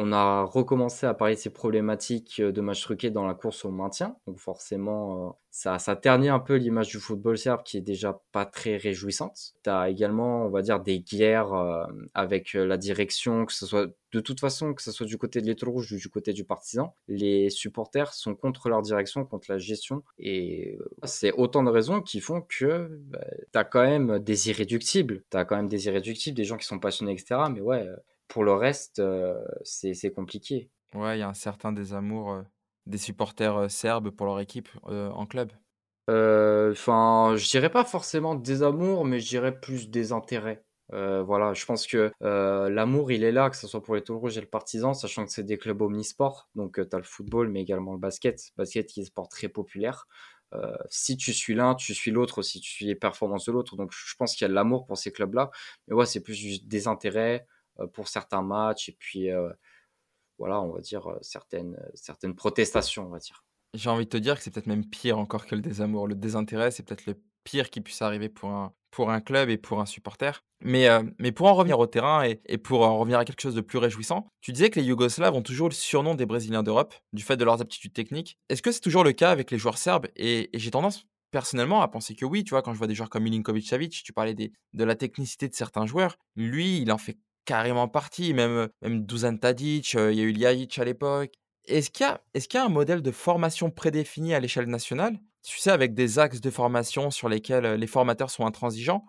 [0.00, 3.64] on a recommencé à parler de ces problématiques euh, de match truqué dans la course
[3.64, 4.16] au maintien.
[4.28, 8.20] Donc forcément, euh, ça, ça ternit un peu l'image du football serbe qui est déjà
[8.30, 9.54] pas très réjouissante.
[9.64, 11.84] Tu as également, on va dire, des guerres euh,
[12.14, 15.46] avec la direction, que ce soit de toute façon, que ce soit du côté de
[15.46, 16.94] l'étoile rouge ou du côté du partisan.
[17.08, 20.04] Les supporters sont contre leur direction, contre la gestion.
[20.20, 23.18] Et c'est autant de raisons qui font que bah,
[23.52, 25.24] tu as quand même des irréductibles.
[25.28, 27.40] Tu as quand même des irréductibles, des gens qui sont passionnés, etc.
[27.52, 27.84] Mais ouais
[28.28, 30.70] pour le reste, euh, c'est compliqué.
[30.94, 32.42] Ouais, il y a un certain désamour euh,
[32.86, 35.50] des supporters euh, serbes pour leur équipe en club.
[36.08, 40.64] Enfin, je dirais pas forcément désamour, mais je dirais plus désintérêt.
[40.90, 44.40] voilà, je pense que l'amour, il est là, que ce soit pour les Toulouse et
[44.40, 46.48] le Partisan, sachant que c'est des clubs omnisports.
[46.54, 48.40] Donc, tu as le football, mais également le basket.
[48.56, 50.06] basket qui est un sport très populaire.
[50.88, 53.76] si tu suis l'un, tu suis l'autre, si tu suis les performances de l'autre.
[53.76, 55.50] Donc, je pense qu'il y a de l'amour pour ces clubs-là.
[55.88, 57.46] Mais ouais, c'est plus du désintérêt.
[57.80, 59.50] Euh, pour certains matchs et puis euh,
[60.38, 63.44] voilà, on va dire euh, certaines, certaines protestations, on va dire.
[63.74, 66.06] J'ai envie de te dire que c'est peut-être même pire encore que le désamour.
[66.06, 69.58] Le désintérêt, c'est peut-être le pire qui puisse arriver pour un, pour un club et
[69.58, 70.42] pour un supporter.
[70.60, 70.88] Mais,
[71.18, 73.78] mais pour en revenir au terrain et, pour en revenir à quelque chose de plus
[73.78, 77.36] réjouissant, tu disais que les Yougoslaves ont toujours le surnom des Brésiliens d'Europe, du fait
[77.36, 78.38] de leurs aptitudes techniques.
[78.48, 80.08] Est-ce que c'est toujours le cas avec les joueurs serbes?
[80.16, 83.10] Et, j'ai tendance personnellement à penser que oui, tu vois, quand je vois des joueurs
[83.10, 87.88] comme Milinkovic-Savic, tu parlais de la technicité de certains joueurs, lui, il en fait carrément
[87.88, 88.34] parti.
[88.34, 91.32] Même, même Dusan Tadic, il y a eu Ljajic à l'époque.
[91.64, 94.66] Est-ce qu'il y, a, est qu'il y a un modèle de formation prédéfini à l'échelle
[94.66, 95.18] nationale?
[95.42, 99.06] Tu sais, avec des axes de formation sur lesquels les formateurs sont intransigeants?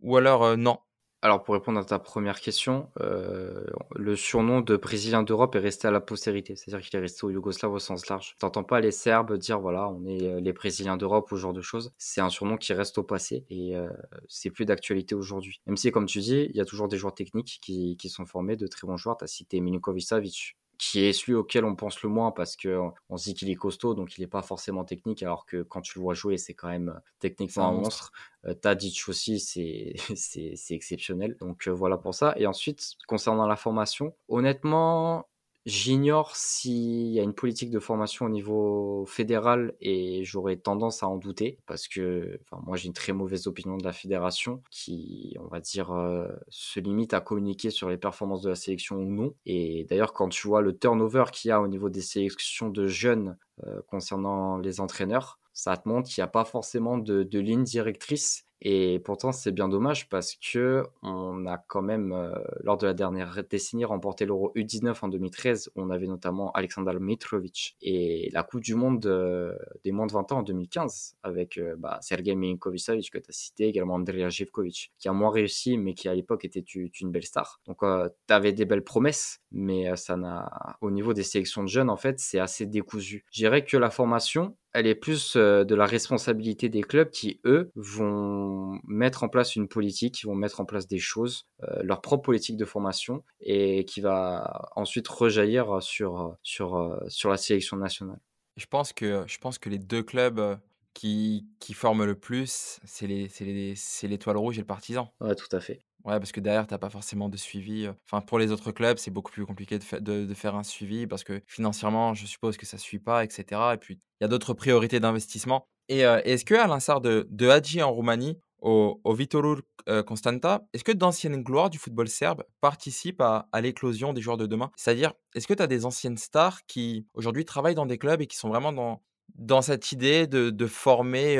[0.00, 0.78] Ou alors non?
[1.24, 5.86] Alors pour répondre à ta première question, euh, le surnom de Brésilien d'Europe est resté
[5.86, 8.34] à la postérité, c'est-à-dire qu'il est resté aux Yougoslaves au sens large.
[8.40, 11.52] T'entends pas les Serbes dire voilà on est euh, les Brésiliens d'Europe ou ce genre
[11.52, 11.92] de choses.
[11.96, 13.88] C'est un surnom qui reste au passé et euh,
[14.26, 15.60] c'est plus d'actualité aujourd'hui.
[15.66, 18.26] Même si comme tu dis, il y a toujours des joueurs techniques qui, qui sont
[18.26, 19.16] formés de très bons joueurs.
[19.16, 23.22] T'as cité Milinkovic Savic, qui est celui auquel on pense le moins parce qu'on se
[23.22, 26.02] dit qu'il est costaud, donc il n'est pas forcément technique, alors que quand tu le
[26.02, 28.10] vois jouer, c'est quand même euh, techniquement un monstre.
[28.46, 29.38] Euh, Tadic aussi,
[30.16, 31.36] c'est exceptionnel.
[31.40, 32.34] Donc euh, voilà pour ça.
[32.36, 35.28] Et ensuite, concernant la formation, honnêtement,
[35.64, 41.08] J'ignore s'il y a une politique de formation au niveau fédéral et j'aurais tendance à
[41.08, 45.36] en douter parce que enfin, moi j'ai une très mauvaise opinion de la fédération qui,
[45.38, 49.04] on va dire, euh, se limite à communiquer sur les performances de la sélection ou
[49.08, 49.34] non.
[49.46, 52.88] Et d'ailleurs, quand tu vois le turnover qu'il y a au niveau des sélections de
[52.88, 57.38] jeunes euh, concernant les entraîneurs, Ça te montre qu'il n'y a pas forcément de, de
[57.38, 62.76] ligne directrice et pourtant, c'est bien dommage parce que on a quand même, euh, lors
[62.76, 65.72] de la dernière décennie, remporté l'Euro U19 en 2013.
[65.74, 70.30] On avait notamment Alexander Mitrovic et la Coupe du Monde euh, des moins de 20
[70.30, 74.92] ans en 2015 avec euh, bah, Sergei Milinkovic que tu as cité, également Andrea Jivkovic,
[74.96, 77.60] qui a moins réussi mais qui à l'époque était une belle star.
[77.66, 81.90] Donc, tu avais des belles promesses, mais ça n'a, au niveau des sélections de jeunes,
[81.90, 83.24] en fait, c'est assez décousu.
[83.32, 87.40] Je dirais que la formation, elle est plus euh, de la responsabilité des clubs qui,
[87.44, 91.82] eux, vont mettre en place une politique, qui vont mettre en place des choses, euh,
[91.82, 97.36] leur propre politique de formation, et qui va ensuite rejaillir sur, sur, euh, sur la
[97.36, 98.18] sélection nationale.
[98.56, 100.58] Je pense que, je pense que les deux clubs
[100.94, 105.12] qui, qui forment le plus, c'est l'étoile rouge et le partisan.
[105.20, 105.80] Ouais, tout à fait.
[106.04, 107.88] Ouais, parce que derrière, tu n'as pas forcément de suivi.
[108.06, 111.22] Enfin, pour les autres clubs, c'est beaucoup plus compliqué de, de, faire un suivi parce
[111.22, 113.60] que financièrement, je suppose que ça ne suit pas, etc.
[113.74, 115.68] Et puis, il y a d'autres priorités d'investissement.
[115.88, 119.62] Et est-ce que, à l'instar de, de Hadji en Roumanie, au, au Vitorul
[120.06, 124.46] Constanta, est-ce que d'anciennes gloires du football serbe participent à, à l'éclosion des joueurs de
[124.46, 124.70] demain?
[124.76, 128.26] C'est-à-dire, est-ce que tu as des anciennes stars qui aujourd'hui travaillent dans des clubs et
[128.26, 129.02] qui sont vraiment dans,
[129.36, 131.36] dans cette idée de, de former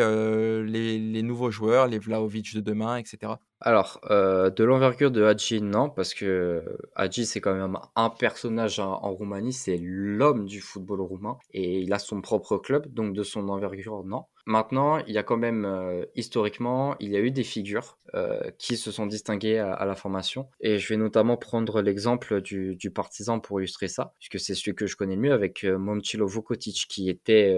[0.66, 3.34] les, les, nouveaux joueurs, les Vlaovic de demain, etc.
[3.60, 6.64] Alors, de l'envergure de Hadji, non, parce que
[6.96, 11.92] Hadji, c'est quand même un personnage en, Roumanie, c'est l'homme du football roumain, et il
[11.92, 14.24] a son propre club, donc de son envergure, non.
[14.44, 18.50] Maintenant, il y a quand même, euh, historiquement, il y a eu des figures euh,
[18.58, 22.90] qui se sont distinguées à, la formation, et je vais notamment prendre l'exemple du, du,
[22.90, 26.86] partisan pour illustrer ça, puisque c'est celui que je connais le mieux, avec Momchilo Vukotic,
[26.88, 27.56] qui était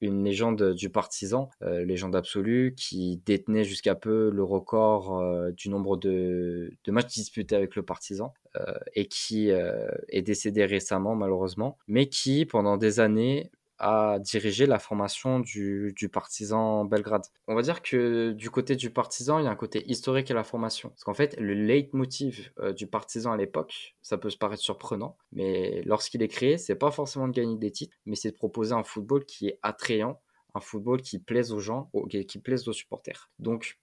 [0.00, 5.96] une légende du partisan, légende absolue, qui détenait jusqu'à peu le record euh, du nombre
[5.96, 12.06] de, matchs disputés avec le Partizan euh, et qui euh, est décédé récemment malheureusement, mais
[12.06, 17.24] qui pendant des années a dirigé la formation du, partisan Belgrade.
[17.46, 20.34] On va dire que du côté du partisan, il y a un côté historique à
[20.34, 20.90] la formation.
[20.90, 25.82] Parce qu'en fait, le leitmotiv du partisan à l'époque, ça peut se paraître surprenant, mais
[25.84, 28.84] lorsqu'il est créé, c'est pas forcément de gagner des titres, mais c'est de proposer un
[28.84, 30.20] football qui est attrayant,
[30.54, 31.90] un football qui plaise aux gens,
[32.28, 33.30] qui plaise aux supporters.
[33.38, 33.78] Donc,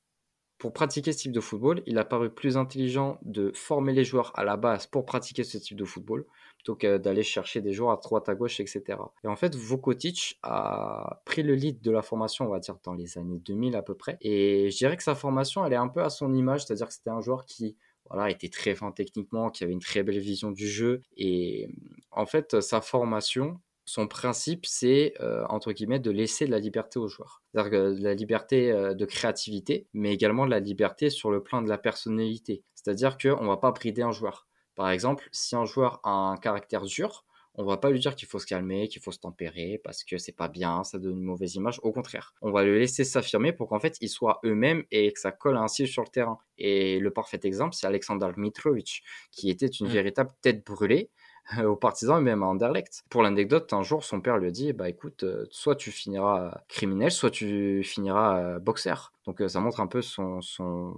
[0.63, 4.31] pour pratiquer ce type de football, il a paru plus intelligent de former les joueurs
[4.33, 7.91] à la base pour pratiquer ce type de football, plutôt que d'aller chercher des joueurs
[7.91, 8.81] à droite, à gauche, etc.
[9.25, 12.93] Et en fait, Vukotic a pris le lead de la formation, on va dire, dans
[12.93, 14.15] les années 2000 à peu près.
[14.21, 16.93] Et je dirais que sa formation, elle est un peu à son image, c'est-à-dire que
[16.93, 17.75] c'était un joueur qui
[18.09, 21.01] voilà, était très fin techniquement, qui avait une très belle vision du jeu.
[21.17, 21.67] Et
[22.09, 26.99] en fait, sa formation, son principe, c'est, euh, entre guillemets, de laisser de la liberté
[26.99, 27.41] aux joueurs.
[27.51, 31.43] C'est-à-dire que de la liberté euh, de créativité, mais également de la liberté sur le
[31.43, 32.63] plan de la personnalité.
[32.75, 34.47] C'est-à-dire qu'on ne va pas brider un joueur.
[34.75, 38.27] Par exemple, si un joueur a un caractère dur, on va pas lui dire qu'il
[38.27, 41.23] faut se calmer, qu'il faut se tempérer parce que c'est pas bien, ça donne une
[41.23, 41.79] mauvaise image.
[41.83, 45.19] Au contraire, on va le laisser s'affirmer pour qu'en fait ils soient eux-mêmes et que
[45.19, 46.39] ça colle ainsi sur le terrain.
[46.57, 49.91] Et le parfait exemple, c'est Alexander Mitrovic, qui était une mmh.
[49.91, 51.11] véritable tête brûlée,
[51.65, 53.03] aux partisans et même à Anderlecht.
[53.09, 56.61] Pour l'anecdote, un jour, son père lui a dit Bah écoute, euh, soit tu finiras
[56.67, 59.13] criminel, soit tu finiras euh, boxeur.
[59.25, 60.95] Donc euh, ça montre un peu son, son,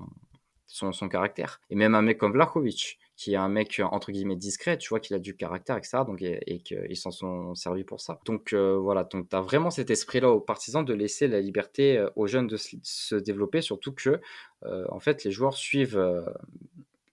[0.68, 1.62] son, caractère.
[1.70, 5.00] Et même un mec comme Vlahovic, qui est un mec entre guillemets discret, tu vois
[5.00, 6.00] qu'il a du caractère, etc.
[6.06, 8.20] Donc, et, et qu'ils s'en sont servis pour ça.
[8.26, 12.48] Donc voilà, donc tu vraiment cet esprit-là aux partisans de laisser la liberté aux jeunes
[12.48, 14.20] de se, développer, surtout que
[14.64, 16.02] en fait les joueurs suivent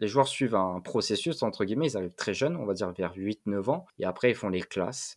[0.03, 3.15] les joueurs suivent un processus, entre guillemets, ils arrivent très jeunes, on va dire vers
[3.15, 5.17] 8-9 ans, et après ils font les classes,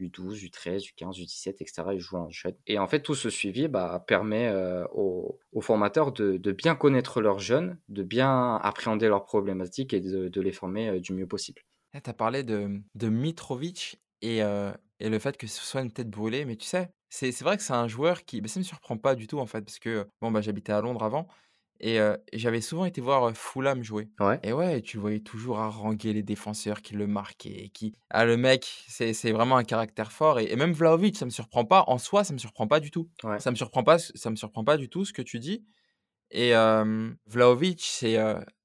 [0.00, 1.82] U12, U13, U15, U17, etc.
[1.94, 2.28] Ils jouent en.
[2.66, 7.38] Et en fait, tout ce suivi bah, permet euh, aux, formateurs de, bien connaître leurs
[7.38, 11.62] jeunes, de bien appréhender leurs problématiques et de, les former euh, du mieux possible.
[11.94, 15.80] Eh, tu as parlé de, de Mitrovic et, euh, et le fait que ce soit
[15.80, 18.42] une tête brûlée, mais tu sais, c'est vrai que c'est un joueur qui.
[18.42, 20.72] Mais ça ne me surprend pas du tout en fait, parce que bon, bah, j'habitais
[20.72, 21.28] à Londres avant.
[21.80, 22.00] Et
[22.32, 24.08] j'avais souvent été voir Fulham jouer.
[24.18, 24.40] Ouais.
[24.42, 27.70] Et ouais, tu le voyais toujours haranguer les défenseurs qui le marquaient.
[27.72, 27.94] Qui...
[28.10, 30.40] Ah, le mec, c'est vraiment un caractère fort.
[30.40, 31.84] Et, même Vlaovic, ça me surprend pas.
[31.86, 33.08] En soi, ça me surprend pas du tout.
[33.38, 35.64] Ça me surprend pas, ça me surprend pas du tout ce que tu dis.
[36.30, 36.52] Et
[37.26, 38.18] Vlaovic, c'est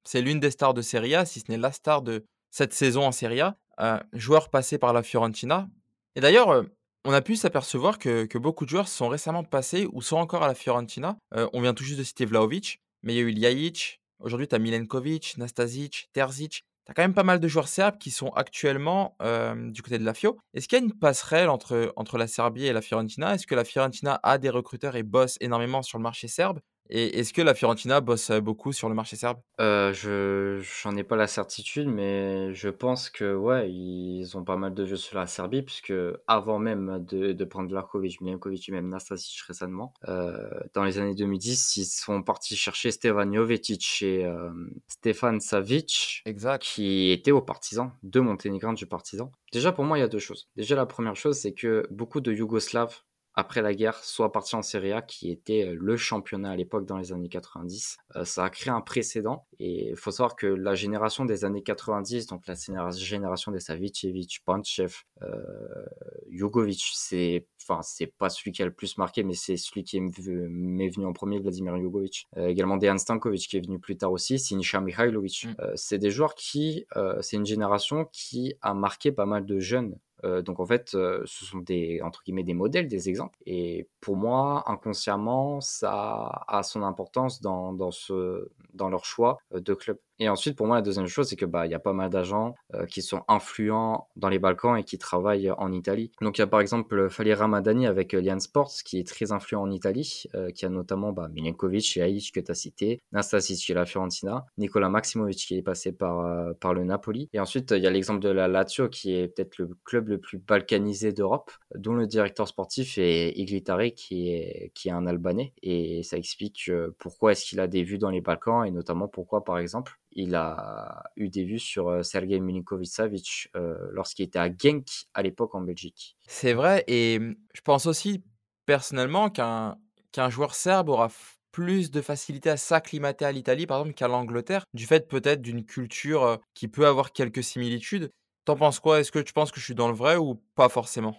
[0.05, 3.05] c'est l'une des stars de Serie A, si ce n'est la star de cette saison
[3.05, 4.03] en Serie A.
[4.13, 5.69] joueur passé par la Fiorentina.
[6.15, 6.65] Et d'ailleurs,
[7.05, 10.43] on a pu s'apercevoir que, que, beaucoup de joueurs sont récemment passés ou sont encore
[10.43, 11.17] à la Fiorentina.
[11.31, 14.55] on vient tout juste de citer Vlaovic mais il y a eu Ljajic, aujourd'hui tu
[14.55, 16.63] as Milenkovic, Nastasic, Terzic.
[16.85, 19.15] Tu as quand même pas mal de joueurs serbes qui sont actuellement
[19.55, 20.37] du côté de la Fio.
[20.53, 23.33] Est-ce qu'il y a une passerelle entre, entre la Serbie et la Fiorentina?
[23.35, 26.59] Est-ce que la Fiorentina a des recruteurs et bosse énormément sur le marché serbe?
[26.89, 29.39] Et est-ce que la Fiorentina bosse beaucoup sur le marché serbe?
[29.59, 34.57] Euh, Je j'en ai pas la certitude, mais je pense que ouais, ils ont pas
[34.57, 35.93] mal de jeux sur la Serbie, puisque
[36.27, 41.15] avant même de, de prendre Larkovic, Milenkovic et même Nastasic récemment, euh, dans les années
[41.15, 44.49] 2010, ils sont partis chercher Stevan Jovetic et euh,
[44.87, 46.63] Stefan Savic, exact.
[46.63, 49.31] qui étaient au Partizan, deux Monténégrins du Partizan.
[49.51, 50.49] Déjà pour moi, il y a deux choses.
[50.55, 53.01] Déjà la première chose, c'est que beaucoup de Yougoslaves
[53.35, 56.85] après la guerre, soit parti en Serie A, qui était euh, le championnat à l'époque
[56.85, 57.97] dans les années 90.
[58.15, 59.45] Euh, ça a créé un précédent.
[59.59, 62.55] Et il faut savoir que la génération des années 90, donc la
[62.91, 65.85] génération des Savicevic, Panchev, euh,
[66.29, 70.01] Jugovic, c'est enfin c'est pas celui qui a le plus marqué, mais c'est celui qui
[70.01, 72.27] m'est venu en premier, Vladimir Jugovic.
[72.37, 75.45] Euh, également Dejan Stankovic qui est venu plus tard aussi, Sinisa Mihailovic.
[75.45, 75.55] Mm.
[75.75, 76.85] c'est des joueurs qui,
[77.21, 81.21] c'est une génération qui a marqué pas mal de jeunes euh, donc en fait, euh,
[81.25, 83.37] ce sont des entre guillemets des modèles, des exemples.
[83.45, 89.59] Et pour moi, inconsciemment, ça a son importance dans, dans ce dans leur choix euh,
[89.59, 89.99] de club.
[90.19, 92.09] Et ensuite, pour moi, la deuxième chose, c'est que bah il y a pas mal
[92.09, 92.55] d'agents
[92.89, 96.11] qui sont influents dans les Balkans et qui travaillent en Italie.
[96.21, 99.61] Donc il y a par exemple Fali Ramadani avec Lian Sports qui est très influent
[99.61, 100.23] en Italie,
[100.55, 104.45] qui a notamment bah, Milenkovic chez Aïch que tu as cité, Nastasic chez la Fiorentina,
[104.57, 107.29] Nicolas Maximovic qui est passé par par le Napoli.
[107.33, 110.19] Et ensuite, il y a l'exemple de la Lazio qui est peut-être le club le
[110.19, 115.53] plus balkanisé d'Europe, dont le directeur sportif est Iglitari, qui est, qui est un Albanais.
[115.61, 119.07] Et ça explique euh, pourquoi est-ce qu'il a des vues dans les Balkans, et notamment
[119.07, 123.49] pourquoi, par exemple, il a eu des vues sur Sergei Milinkovic-Savic
[123.91, 126.17] lorsqu'il était à Genk à l'époque en Belgique.
[126.27, 128.23] C'est vrai, et mmh, je pense aussi
[128.65, 129.77] personnellement qu'un
[130.11, 131.09] qu'un joueur serbe aura
[131.51, 135.65] plus de facilité à s'acclimater à l'Italie, par exemple, qu'à l'Angleterre, du fait peut-être d'une
[135.65, 138.11] culture qui peut avoir quelques similitudes.
[138.45, 138.99] T'en penses quoi?
[138.99, 141.15] Est-ce que tu penses que je suis dans le vrai ou pas forcément?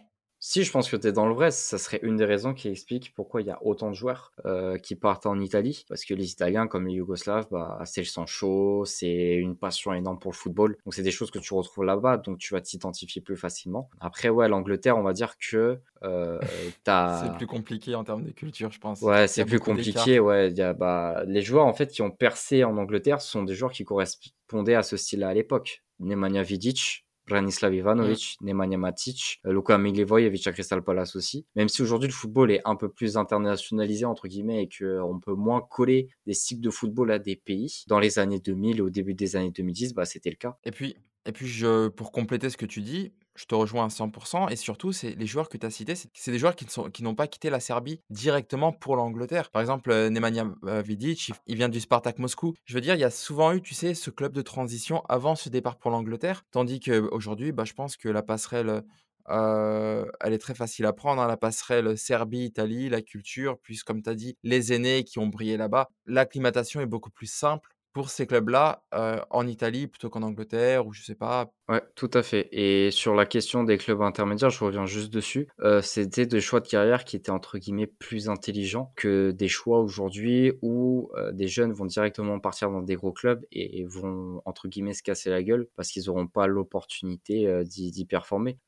[0.47, 2.69] Si je pense que tu es dans le vrai, ça serait une des raisons qui
[2.69, 5.87] explique pourquoi il y a autant de joueurs euh, qui partent en Italie.
[5.89, 9.95] Parce que les Italiens, comme les Yougoslaves, bah, c'est le sang chaud, c'est une passion
[9.95, 10.77] énorme pour le football.
[10.85, 13.89] Donc c'est des choses que tu retrouves là-bas, donc tu vas t'identifier plus facilement.
[14.01, 16.39] Après, ouais, l'Angleterre, on va dire que euh,
[16.85, 19.01] c'est plus compliqué en termes de culture, je pense.
[19.01, 20.21] Ouais, c'est plus compliqué.
[20.21, 23.55] Ouais, y a, bah, les joueurs en fait qui ont percé en Angleterre sont des
[23.55, 25.83] joueurs qui correspondaient à ce style-là à l'époque.
[26.01, 28.47] Nemanja Vidic, Branislav Ivanovic, mm.
[28.47, 31.47] Nemanja Matic, euh, Luka Milivojevic à Crystal Palace aussi.
[31.57, 35.35] Même si aujourd'hui le football est un peu plus internationalisé entre guillemets et qu'on peut
[35.35, 37.85] moins coller des cycles de football à des pays.
[37.89, 40.57] Dans les années 2000 et au début des années 2010, bah, c'était le cas.
[40.65, 43.88] Et puis, et puis je, pour compléter ce que tu dis, je te rejoins à
[43.88, 46.90] 100% et surtout, c'est les joueurs que tu as cités, c'est des joueurs qui sont
[46.90, 49.51] qui n'ont pas quitté la Serbie directement pour l'Angleterre.
[49.51, 52.55] Par exemple, euh, Nemanja euh, Vidic, il vient du Spartak Moscou.
[52.64, 55.35] Je veux dire, il y a souvent eu, tu sais, ce club de transition avant
[55.35, 58.83] ce départ pour l'Angleterre, tandis qu'aujourd'hui, bah, je pense que la passerelle,
[59.31, 64.03] euh, elle est très facile à prendre, hein, la passerelle Serbie-Italie, la culture, puis comme
[64.03, 65.88] tu as dit, les aînés qui ont brillé là-bas.
[66.07, 68.85] L'acclimatation est beaucoup plus simple pour ces clubs-là,
[69.31, 71.51] en Italie plutôt qu'en Angleterre ou je sais pas?
[71.71, 75.49] Ouais, tout à fait et sur la question des clubs intermédiaires, je reviens juste dessus,
[75.81, 80.53] c'était des choix de carrière qui étaient entre guillemets «plus intelligents» que des choix aujourd'hui
[80.61, 85.03] où, des jeunes vont directement partir dans des gros clubs et vont entre guillemets «se
[85.03, 88.59] casser la gueule» parce qu'ils n'auront pas l'opportunité, d'y performer.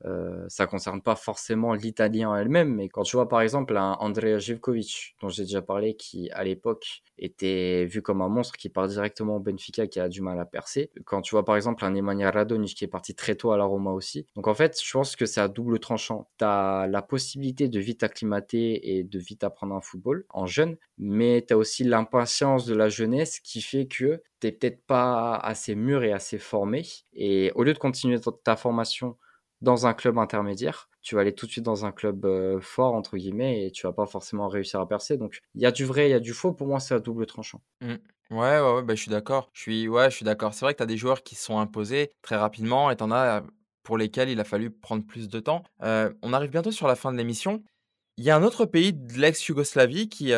[0.49, 4.39] ça concerne pas forcément l'Italie en elle-même, mais quand tu vois par exemple un Andrea
[4.39, 8.89] Živković dont j'ai déjà parlé qui à l'époque était vu comme un monstre qui part
[9.21, 10.91] au Benfica qui a du mal à percer.
[11.05, 13.65] Quand tu vois par exemple un Nemanja Radonjic qui est parti très tôt à la
[13.65, 14.27] Roma aussi.
[14.35, 16.29] Donc en fait, je pense que c'est à double tranchant.
[16.39, 20.77] Tu as la possibilité de vite acclimater et de vite apprendre un football en jeune,
[20.99, 25.75] mais tu as aussi l'impatience de la jeunesse qui fait que tu peut-être pas assez
[25.75, 26.85] mûr et assez formé.
[27.15, 29.17] Et au lieu de continuer ta formation
[29.61, 32.27] dans un club intermédiaire, tu vas aller tout de suite dans un club
[32.61, 35.17] fort, entre guillemets, et tu vas pas forcément réussir à percer.
[35.17, 36.53] Donc, il y a du vrai, il y a du faux.
[36.53, 37.63] Pour moi, c'est à double tranchant.
[37.81, 37.95] Mmh.
[38.31, 39.51] Ouais, ouais, bah, je suis d'accord.
[39.53, 40.53] Je suis, ouais, suis d'accord.
[40.53, 43.13] C'est vrai que tu as des joueurs qui sont imposés très rapidement et tu en
[43.13, 43.45] as
[43.85, 45.63] pour lesquels il a fallu prendre plus de temps.
[45.81, 47.63] On arrive bientôt sur la fin de l'émission.
[48.17, 50.33] Il y a un autre pays de l'ex-Yougoslavie qui,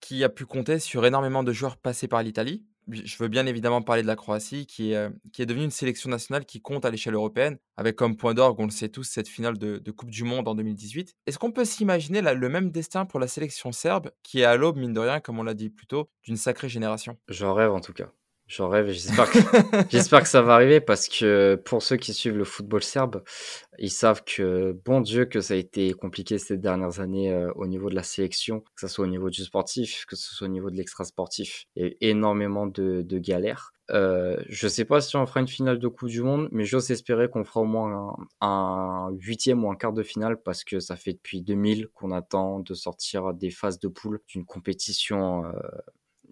[0.00, 3.82] qui a pu compter sur énormément de joueurs passés par l'Italie je veux bien évidemment
[3.82, 7.58] parler de la Croatie, qui est, devenue une sélection nationale qui compte à l'échelle européenne,
[7.76, 10.54] avec comme point d'orgue, on le sait tous, cette finale de, Coupe du Monde en
[10.54, 11.14] 2018.
[11.26, 14.76] Est-ce qu'on peut s'imaginer le même destin pour la sélection serbe, qui est à l'aube,
[14.76, 17.16] mine de rien, comme on l'a dit plus tôt, d'une sacrée génération?
[17.28, 18.10] J'en rêve en tout cas.
[18.54, 19.38] J'en rêve et j'espère que,
[19.90, 23.22] j'espère que ça va arriver parce que pour ceux qui suivent le football serbe,
[23.78, 27.66] ils savent que, bon Dieu, que ça a été compliqué ces dernières années euh, au
[27.66, 30.50] niveau de la sélection, que ce soit au niveau du sportif, que ce soit au
[30.50, 31.64] niveau de l'extra-sportif.
[31.76, 33.72] Il y a eu énormément de, de galères.
[33.90, 36.90] Euh, je sais pas si on fera une finale de Coupe du Monde, mais j'ose
[36.90, 40.96] espérer qu'on fera au moins un, huitième ou un quart de finale parce que ça
[40.96, 45.52] fait depuis 2000 qu'on attend de sortir des phases de poule d'une compétition euh,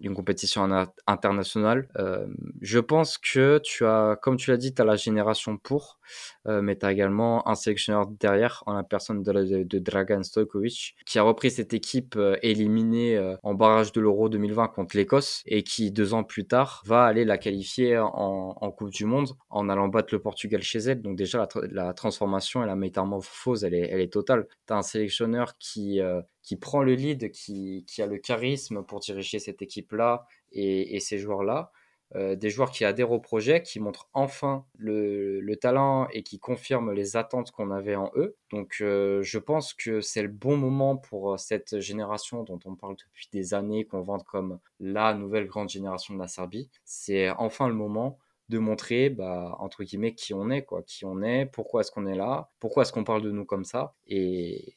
[0.01, 0.67] d'une compétition
[1.07, 1.87] internationale.
[1.97, 2.25] Euh,
[2.61, 5.99] je pense que tu as, comme tu l'as dit, tu as la génération pour,
[6.47, 10.95] euh, mais tu as également un sélectionneur derrière, en la personne de, de, Dragan Stojkovic,
[11.05, 15.63] qui a repris cette équipe euh, éliminée en barrage de l'Euro 2020 contre l'Écosse et
[15.63, 19.89] qui, deux ans plus tard, va aller la qualifier en, Coupe du Monde en allant
[19.89, 21.01] battre le Portugal chez elle.
[21.01, 24.47] Donc déjà, la, transformation et la métamorphose, elle est totale.
[24.65, 26.01] Tu as un sélectionneur qui
[26.43, 31.71] qui prend le lead, qui, a le charisme pour diriger cette équipe-là et, ces joueurs-là.
[32.15, 36.39] Euh, des joueurs qui adhèrent au projet, qui montrent enfin le, le talent et qui
[36.39, 38.35] confirment les attentes qu'on avait en eux.
[38.49, 42.75] Donc euh, je pense que c'est le bon moment pour euh, cette génération dont on
[42.75, 46.69] parle depuis des années, qu'on vante comme la nouvelle grande génération de la Serbie.
[46.83, 48.19] C'est enfin le moment
[48.51, 52.05] de montrer, bah, entre guillemets, qui on est, quoi, qui on est, pourquoi est-ce qu'on
[52.05, 53.95] est là, pourquoi est-ce qu'on parle de nous comme ça.
[54.07, 54.75] Et,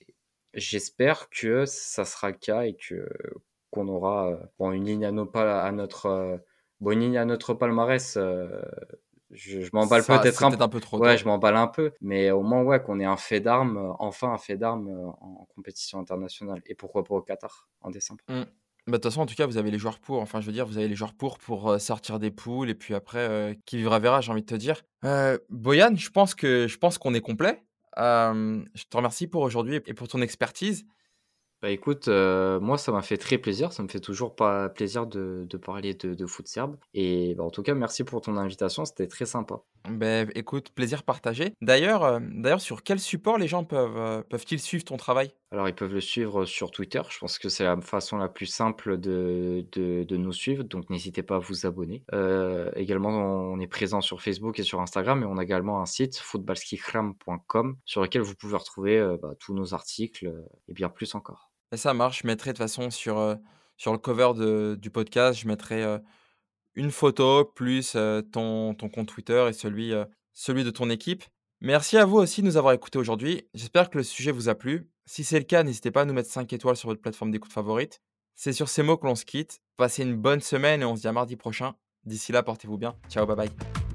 [0.56, 3.08] j'espère que ça sera le cas et que
[3.70, 6.36] qu'on aura euh, bon, une ligne à, nos, à notre euh,
[6.80, 8.16] bon, une ligne à notre palmarès.
[8.16, 8.62] Euh,
[9.30, 10.98] je, je m'emballe peut-être un, un, peu trop.
[10.98, 14.32] Ouais, je m'emballe un peu, mais au moins ouais qu'on ait un fait d'armes, enfin
[14.32, 18.20] un fait d'armes en compétition internationale et pourquoi pas au Qatar en décembre.
[18.28, 18.42] Mmh.
[18.42, 18.44] Bah,
[18.86, 20.20] de toute façon, en tout cas, vous avez les joueurs pour.
[20.20, 22.94] Enfin, je veux dire, vous avez les joueurs pour pour sortir des poules et puis
[22.94, 24.82] après, qui vivra verra, j'ai envie de te dire.
[25.48, 27.64] Boyan, je pense que je pense qu'on est complet
[27.96, 30.86] je te remercie pour aujourd'hui et pour ton expertise.
[31.62, 35.46] Bah écoute, moi ça m'a fait très plaisir, ça me fait toujours pas plaisir de,
[35.64, 36.76] parler de, de, foot serbe.
[36.92, 39.62] Et bah, en tout cas, merci pour ton invitation, c'était très sympa.
[39.88, 41.52] Ben écoute, plaisir partagé.
[41.60, 45.32] D'ailleurs, euh, d'ailleurs, sur quel support les gens peuvent, euh, peuvent-ils suivre ton travail?
[45.50, 48.46] Alors ils peuvent le suivre sur Twitter, je pense que c'est la façon la plus
[48.46, 52.02] simple de, de, de nous suivre, donc n'hésitez pas à vous abonner.
[52.74, 56.16] également, on est présent sur Facebook et sur Instagram, et on a également un site,
[56.16, 60.32] footballskikram.com, sur lequel vous pouvez retrouver bah, tous nos articles
[60.66, 61.52] et bien plus encore.
[61.72, 62.22] Et ça marche.
[62.22, 63.36] Je mettrai de toute façon sur,
[63.76, 65.84] sur le cover de, du podcast, je mettrai
[66.74, 67.96] une photo plus
[68.32, 69.92] ton, ton compte Twitter et celui,
[70.32, 71.24] celui de ton équipe.
[71.60, 73.48] Merci à vous aussi de nous avoir écoutés aujourd'hui.
[73.54, 74.88] J'espère que le sujet vous a plu.
[75.06, 77.52] Si c'est le cas, n'hésitez pas à nous mettre 5 étoiles sur votre plateforme d'écoute
[77.52, 78.00] favorite.
[78.34, 79.60] C'est sur ces mots que l'on se quitte.
[79.76, 81.74] Passez une bonne semaine et on se dit à mardi prochain.
[82.04, 82.96] D'ici là, portez-vous bien.
[83.08, 83.93] Ciao, bye bye.